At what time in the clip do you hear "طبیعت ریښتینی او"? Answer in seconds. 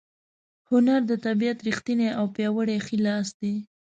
1.25-2.25